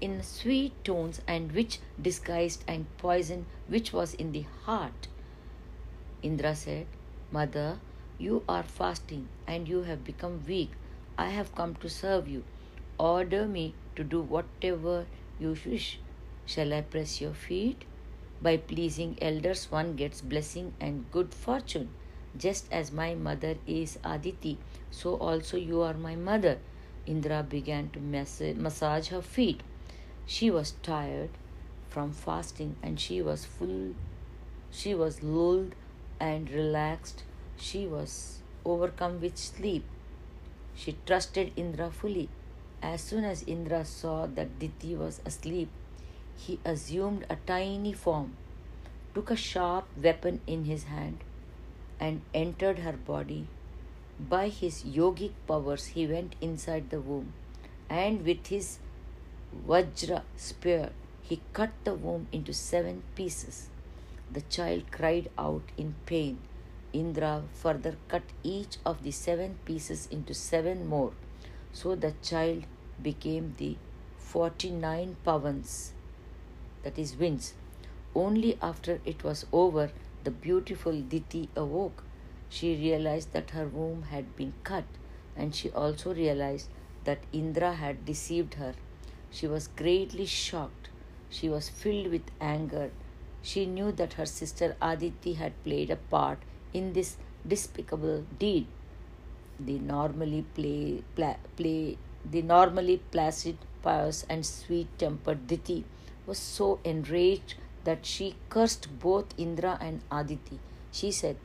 in 0.00 0.22
sweet 0.22 0.72
tones 0.84 1.20
and 1.26 1.52
which 1.52 1.80
disguised 2.00 2.62
and 2.68 2.86
poisoned 2.98 3.46
which 3.66 3.92
was 3.92 4.14
in 4.14 4.32
the 4.32 4.44
heart. 4.64 5.08
Indra 6.22 6.54
said, 6.54 6.86
Mother, 7.32 7.78
you 8.18 8.42
are 8.48 8.62
fasting 8.62 9.28
and 9.46 9.68
you 9.68 9.82
have 9.82 10.04
become 10.04 10.44
weak. 10.46 10.70
I 11.16 11.30
have 11.30 11.54
come 11.54 11.74
to 11.76 11.88
serve 11.88 12.28
you. 12.28 12.44
Order 12.98 13.46
me 13.46 13.74
to 13.96 14.04
do 14.04 14.20
whatever 14.20 15.06
you 15.40 15.56
wish. 15.66 15.98
Shall 16.46 16.72
I 16.72 16.80
press 16.80 17.20
your 17.20 17.34
feet? 17.34 17.84
By 18.40 18.56
pleasing 18.56 19.18
elders, 19.20 19.70
one 19.70 19.96
gets 19.96 20.20
blessing 20.20 20.74
and 20.80 21.10
good 21.10 21.34
fortune. 21.34 21.90
Just 22.36 22.66
as 22.70 22.92
my 22.92 23.14
mother 23.14 23.56
is 23.66 23.98
Aditi, 24.04 24.58
so 24.90 25.16
also 25.16 25.56
you 25.56 25.80
are 25.82 25.94
my 25.94 26.14
mother. 26.14 26.58
Indra 27.06 27.42
began 27.42 27.90
to 27.90 28.00
massage 28.00 29.08
her 29.08 29.22
feet. 29.22 29.62
She 30.26 30.50
was 30.50 30.72
tired 30.82 31.30
from 31.88 32.12
fasting 32.12 32.76
and 32.82 33.00
she 33.00 33.22
was 33.22 33.44
full. 33.44 33.94
She 34.70 34.94
was 34.94 35.22
lulled 35.22 35.74
and 36.20 36.50
relaxed. 36.50 37.22
She 37.56 37.86
was 37.86 38.40
overcome 38.64 39.20
with 39.20 39.38
sleep. 39.38 39.84
She 40.74 40.96
trusted 41.06 41.52
Indra 41.56 41.90
fully. 41.90 42.28
As 42.80 43.00
soon 43.00 43.24
as 43.24 43.42
Indra 43.42 43.84
saw 43.84 44.26
that 44.26 44.58
Diti 44.58 44.94
was 44.94 45.20
asleep, 45.24 45.68
he 46.36 46.60
assumed 46.64 47.26
a 47.28 47.36
tiny 47.46 47.92
form, 47.92 48.36
took 49.14 49.30
a 49.30 49.36
sharp 49.36 49.86
weapon 50.00 50.40
in 50.46 50.64
his 50.64 50.84
hand, 50.84 51.18
and 52.00 52.22
entered 52.34 52.80
her 52.80 52.92
body. 52.92 53.46
By 54.18 54.48
his 54.48 54.82
yogic 54.84 55.32
powers, 55.46 55.86
he 55.86 56.06
went 56.06 56.34
inside 56.40 56.90
the 56.90 57.00
womb, 57.00 57.32
and 57.88 58.24
with 58.24 58.48
his 58.48 58.78
Vajra 59.66 60.22
spear, 60.36 60.90
he 61.22 61.40
cut 61.52 61.70
the 61.84 61.94
womb 61.94 62.26
into 62.32 62.52
seven 62.52 63.02
pieces. 63.14 63.68
The 64.30 64.42
child 64.42 64.90
cried 64.90 65.30
out 65.38 65.62
in 65.76 65.94
pain. 66.06 66.38
Indra 66.92 67.42
further 67.52 67.96
cut 68.08 68.22
each 68.42 68.76
of 68.84 69.02
the 69.02 69.10
seven 69.10 69.58
pieces 69.64 70.08
into 70.10 70.34
seven 70.34 70.86
more, 70.86 71.12
so 71.72 71.94
the 71.94 72.14
child 72.22 72.64
became 73.02 73.54
the 73.58 73.76
49 74.18 75.16
pavans, 75.24 75.92
that 76.82 76.98
is, 76.98 77.16
winds. 77.16 77.54
Only 78.14 78.58
after 78.60 79.00
it 79.04 79.22
was 79.22 79.46
over, 79.52 79.90
the 80.28 80.34
beautiful 80.46 81.00
Diti 81.12 81.48
awoke. 81.56 82.02
She 82.50 82.74
realized 82.76 83.32
that 83.32 83.52
her 83.56 83.66
womb 83.66 84.02
had 84.14 84.36
been 84.36 84.52
cut, 84.62 84.84
and 85.34 85.54
she 85.54 85.70
also 85.70 86.12
realized 86.14 86.68
that 87.04 87.28
Indra 87.32 87.72
had 87.72 88.04
deceived 88.04 88.56
her. 88.62 88.74
She 89.30 89.46
was 89.46 89.68
greatly 89.68 90.26
shocked. 90.26 90.90
She 91.30 91.48
was 91.48 91.70
filled 91.70 92.10
with 92.16 92.34
anger. 92.40 92.90
She 93.42 93.64
knew 93.64 93.92
that 93.92 94.18
her 94.20 94.26
sister 94.26 94.76
Aditi 94.82 95.34
had 95.34 95.62
played 95.64 95.90
a 95.90 95.96
part 96.16 96.44
in 96.74 96.92
this 96.92 97.16
despicable 97.46 98.24
deed. 98.38 98.66
The 99.58 99.78
normally 99.78 100.44
play, 100.54 101.04
play, 101.14 101.36
play 101.56 101.96
the 102.30 102.42
normally 102.42 102.98
placid 103.12 103.56
pious, 103.82 104.26
and 104.28 104.44
sweet 104.44 104.98
tempered 104.98 105.46
Diti 105.46 105.84
was 106.26 106.38
so 106.38 106.80
enraged 106.84 107.54
that 107.84 108.04
she 108.06 108.34
cursed 108.48 108.98
both 108.98 109.26
Indra 109.36 109.78
and 109.80 110.00
Aditi. 110.10 110.58
She 110.92 111.10
said, 111.10 111.36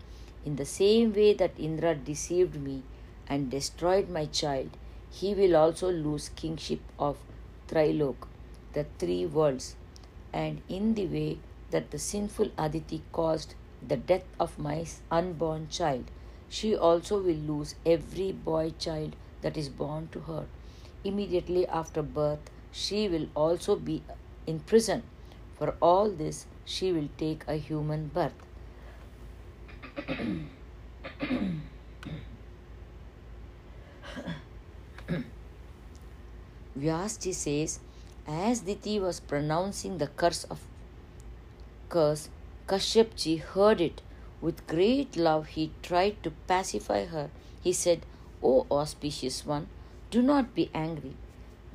In 0.46 0.56
the 0.56 0.66
same 0.66 1.14
way 1.14 1.34
that 1.34 1.52
Indra 1.58 1.96
deceived 1.96 2.56
me 2.62 2.84
and 3.28 3.50
destroyed 3.50 4.10
my 4.10 4.26
child, 4.26 4.70
he 5.12 5.34
will 5.34 5.56
also 5.56 5.92
lose 5.92 6.30
kingship 6.30 6.80
of 6.98 7.18
Trilok, 7.68 8.28
the 8.74 8.86
three 8.98 9.26
worlds, 9.26 9.76
and 10.32 10.62
in 10.68 10.96
the 10.96 11.06
way 11.06 11.38
that 11.72 11.92
the 11.92 12.00
sinful 12.00 12.50
Aditi 12.58 13.02
caused 13.12 13.56
the 13.88 13.98
death 13.98 14.26
of 14.40 14.58
my 14.58 14.86
unborn 15.12 15.68
child, 15.70 16.06
she 16.50 16.76
also 16.76 17.20
will 17.20 17.42
lose 17.54 17.76
every 17.86 18.32
boy 18.32 18.74
child 18.80 19.16
that 19.42 19.58
is 19.58 19.70
born 19.70 20.10
to 20.12 20.22
her. 20.22 20.46
Immediately 21.04 21.68
after 21.68 22.02
birth, 22.02 22.50
she 22.72 23.08
will 23.08 23.28
also 23.36 23.76
be 23.76 24.02
in 24.48 24.60
prison. 24.60 25.04
For 25.64 25.76
all 25.80 26.10
this, 26.10 26.46
she 26.66 26.92
will 26.92 27.08
take 27.18 27.46
a 27.48 27.56
human 27.56 28.08
birth. 28.08 28.34
Vyasji 36.78 37.34
says, 37.34 37.80
as 38.28 38.60
Diti 38.60 39.00
was 39.00 39.22
pronouncing 39.22 40.00
the 40.00 40.08
curse 40.08 40.44
of 40.44 40.60
curse, 41.88 42.28
Kashyapji 42.68 43.40
heard 43.40 43.80
it. 43.80 44.02
With 44.42 44.68
great 44.68 45.16
love, 45.16 45.48
he 45.48 45.72
tried 45.82 46.22
to 46.24 46.32
pacify 46.46 47.06
her. 47.06 47.30
He 47.64 47.72
said, 47.72 48.06
O 48.44 48.68
auspicious 48.70 49.46
one, 49.46 49.68
do 50.12 50.22
not 50.22 50.54
be 50.54 50.70
angry. 50.74 51.16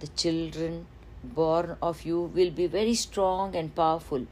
The 0.01 0.09
children 0.09 0.87
born 1.23 1.77
of 1.83 2.05
you 2.05 2.21
will 2.23 2.51
be 2.51 2.67
very 2.67 2.95
strong 2.95 3.55
and 3.57 3.75
powerful 3.75 4.27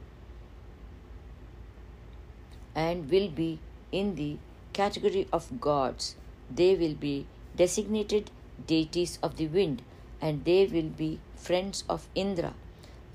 and 2.75 3.09
will 3.09 3.29
be 3.29 3.59
in 3.91 4.15
the 4.15 4.37
category 4.73 5.27
of 5.33 5.59
gods. 5.59 6.15
They 6.49 6.75
will 6.75 6.93
be 6.93 7.25
designated 7.55 8.31
deities 8.65 9.17
of 9.23 9.37
the 9.37 9.47
wind 9.47 9.81
and 10.21 10.45
they 10.45 10.65
will 10.65 10.89
be 10.89 11.19
friends 11.35 11.83
of 11.89 12.07
Indra. 12.15 12.53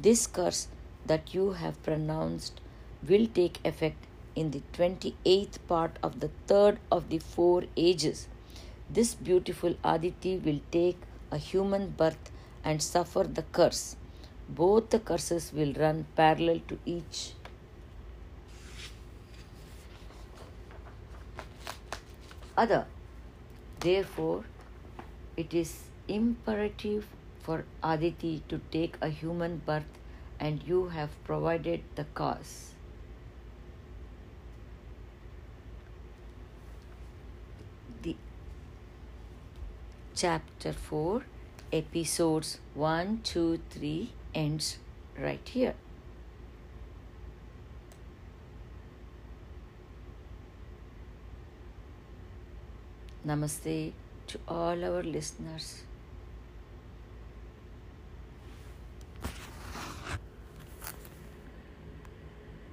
This 0.00 0.26
curse 0.26 0.68
that 1.06 1.34
you 1.34 1.52
have 1.52 1.82
pronounced 1.82 2.60
will 3.08 3.26
take 3.26 3.58
effect 3.64 4.06
in 4.34 4.50
the 4.50 4.62
28th 4.72 5.58
part 5.68 5.98
of 6.02 6.20
the 6.20 6.30
third 6.46 6.78
of 6.90 7.08
the 7.08 7.18
four 7.18 7.64
ages. 7.76 8.28
This 8.90 9.14
beautiful 9.14 9.74
Aditi 9.84 10.36
will 10.38 10.60
take 10.70 10.98
a 11.30 11.38
human 11.38 11.90
birth 11.90 12.30
and 12.64 12.82
suffer 12.82 13.24
the 13.24 13.42
curse. 13.42 13.96
Both 14.48 14.90
the 14.90 14.98
curses 14.98 15.52
will 15.52 15.72
run 15.72 16.06
parallel 16.16 16.60
to 16.68 16.78
each. 16.84 17.32
Other. 22.56 22.86
Therefore, 23.80 24.44
it 25.36 25.54
is 25.54 25.84
imperative 26.06 27.06
for 27.40 27.64
Aditi 27.82 28.42
to 28.48 28.60
take 28.70 28.96
a 29.00 29.08
human 29.08 29.62
birth, 29.66 29.98
and 30.38 30.62
you 30.62 30.88
have 30.88 31.10
provided 31.24 31.82
the 31.96 32.04
cause. 32.14 32.74
The 38.02 38.16
chapter 40.14 40.72
4 40.72 41.22
episodes 41.72 42.58
1 42.74 43.20
2 43.24 43.60
3 43.70 44.10
ends 44.34 44.78
right 45.18 45.48
here. 45.48 45.74
Namaste 53.26 53.92
to 54.26 54.38
all 54.48 54.84
our 54.84 55.02
listeners 55.02 55.84